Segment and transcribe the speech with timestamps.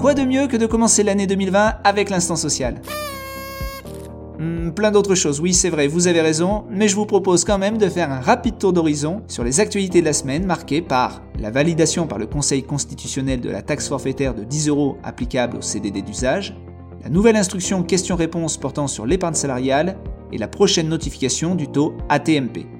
[0.00, 2.80] Quoi de mieux que de commencer l'année 2020 avec l'instant social
[4.38, 7.58] Hmm, plein d'autres choses, oui c'est vrai, vous avez raison, mais je vous propose quand
[7.58, 11.20] même de faire un rapide tour d'horizon sur les actualités de la semaine marquées par
[11.38, 15.60] la validation par le Conseil constitutionnel de la taxe forfaitaire de 10 euros applicable au
[15.60, 16.56] CDD d'usage,
[17.04, 19.98] la nouvelle instruction question-réponse portant sur l'épargne salariale
[20.32, 22.79] et la prochaine notification du taux ATMP.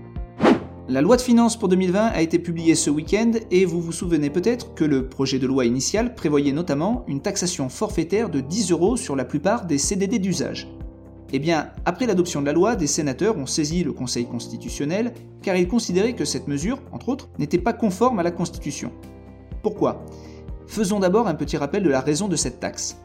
[0.90, 4.28] La loi de finances pour 2020 a été publiée ce week-end et vous vous souvenez
[4.28, 8.96] peut-être que le projet de loi initial prévoyait notamment une taxation forfaitaire de 10 euros
[8.96, 10.66] sur la plupart des CDD d'usage.
[11.32, 15.54] Eh bien, après l'adoption de la loi, des sénateurs ont saisi le Conseil constitutionnel car
[15.54, 18.90] ils considéraient que cette mesure, entre autres, n'était pas conforme à la Constitution.
[19.62, 20.04] Pourquoi?
[20.66, 22.96] Faisons d'abord un petit rappel de la raison de cette taxe.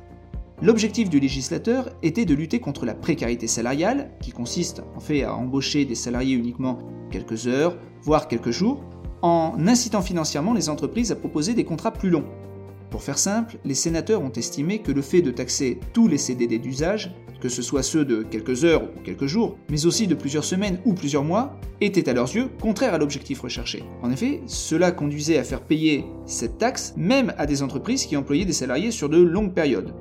[0.61, 5.35] L'objectif du législateur était de lutter contre la précarité salariale, qui consiste en fait à
[5.35, 6.79] embaucher des salariés uniquement
[7.11, 8.83] quelques heures, voire quelques jours,
[9.21, 12.25] en incitant financièrement les entreprises à proposer des contrats plus longs.
[12.89, 16.57] Pour faire simple, les sénateurs ont estimé que le fait de taxer tous les CDD
[16.59, 17.11] d'usage
[17.45, 20.79] que ce soit ceux de quelques heures ou quelques jours, mais aussi de plusieurs semaines
[20.83, 23.83] ou plusieurs mois, étaient à leurs yeux contraires à l'objectif recherché.
[24.01, 28.45] En effet, cela conduisait à faire payer cette taxe même à des entreprises qui employaient
[28.45, 29.93] des salariés sur de longues périodes.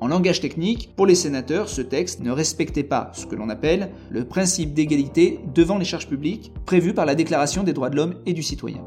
[0.00, 3.90] En langage technique, pour les sénateurs, ce texte ne respectait pas ce que l'on appelle
[4.08, 8.14] le principe d'égalité devant les charges publiques prévu par la Déclaration des droits de l'homme
[8.24, 8.82] et du citoyen.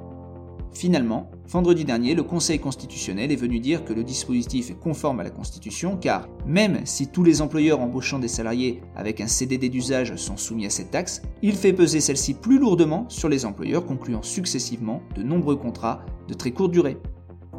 [0.73, 5.23] Finalement, vendredi dernier, le Conseil constitutionnel est venu dire que le dispositif est conforme à
[5.23, 10.15] la Constitution car même si tous les employeurs embauchant des salariés avec un CDD d'usage
[10.15, 14.23] sont soumis à cette taxe, il fait peser celle-ci plus lourdement sur les employeurs concluant
[14.23, 16.97] successivement de nombreux contrats de très courte durée.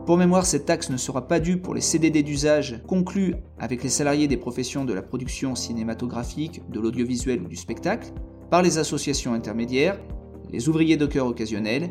[0.07, 3.89] Pour mémoire, cette taxe ne sera pas due pour les CDD d'usage conclus avec les
[3.89, 8.13] salariés des professions de la production cinématographique, de l'audiovisuel ou du spectacle,
[8.51, 9.99] par les associations intermédiaires,
[10.53, 11.89] les ouvriers dockers occasionnels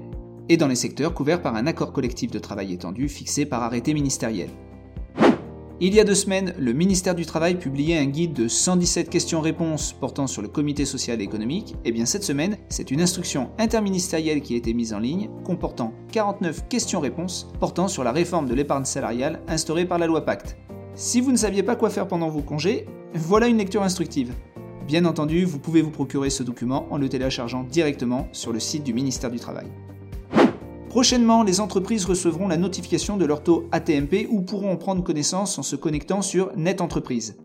[0.47, 3.95] et dans les secteurs couverts par un accord collectif de travail étendu fixé par arrêté
[3.95, 4.49] ministériel.
[5.85, 9.91] Il y a deux semaines, le ministère du Travail publiait un guide de 117 questions-réponses
[9.91, 14.39] portant sur le comité social et économique, et bien cette semaine, c'est une instruction interministérielle
[14.39, 18.85] qui a été mise en ligne, comportant 49 questions-réponses portant sur la réforme de l'épargne
[18.85, 20.55] salariale instaurée par la loi Pacte.
[20.95, 24.31] Si vous ne saviez pas quoi faire pendant vos congés, voilà une lecture instructive.
[24.87, 28.85] Bien entendu, vous pouvez vous procurer ce document en le téléchargeant directement sur le site
[28.85, 29.67] du ministère du Travail.
[30.93, 35.57] Prochainement, les entreprises recevront la notification de leur taux ATMP ou pourront en prendre connaissance
[35.57, 37.35] en se connectant sur Net Entreprise.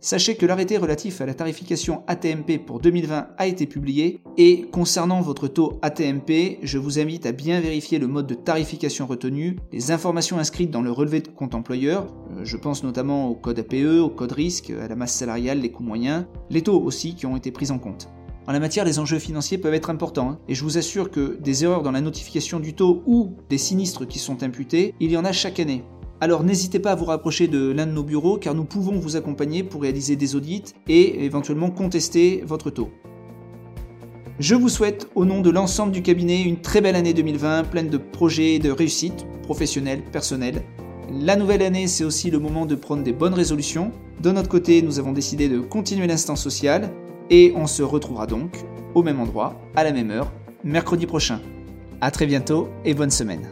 [0.00, 5.20] Sachez que l'arrêté relatif à la tarification ATMP pour 2020 a été publié et concernant
[5.20, 9.90] votre taux ATMP, je vous invite à bien vérifier le mode de tarification retenu, les
[9.90, 14.00] informations inscrites dans le relevé de compte employeur, euh, je pense notamment au code APE,
[14.00, 17.36] au code risque, à la masse salariale, les coûts moyens, les taux aussi qui ont
[17.36, 18.08] été pris en compte.
[18.48, 20.38] En la matière, les enjeux financiers peuvent être importants, hein.
[20.48, 24.06] et je vous assure que des erreurs dans la notification du taux ou des sinistres
[24.06, 25.82] qui sont imputés, il y en a chaque année.
[26.20, 29.16] Alors n'hésitez pas à vous rapprocher de l'un de nos bureaux car nous pouvons vous
[29.16, 32.90] accompagner pour réaliser des audits et éventuellement contester votre taux.
[34.38, 37.90] Je vous souhaite au nom de l'ensemble du cabinet une très belle année 2020 pleine
[37.90, 40.62] de projets et de réussites professionnelles, personnelles.
[41.10, 43.90] La nouvelle année, c'est aussi le moment de prendre des bonnes résolutions.
[44.22, 46.92] De notre côté, nous avons décidé de continuer l'instant social
[47.30, 48.64] et on se retrouvera donc
[48.94, 50.32] au même endroit, à la même heure,
[50.64, 51.40] mercredi prochain.
[52.00, 53.48] A très bientôt et bonne semaine.